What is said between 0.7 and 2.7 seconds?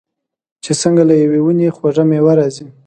څنګه له یوې ونې خوږه میوه راځي.